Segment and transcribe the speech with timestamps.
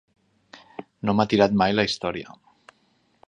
[1.09, 2.35] No m'ha tirat mai la història.